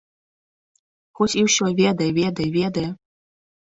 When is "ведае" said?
1.83-2.11, 2.19-2.47, 2.61-2.89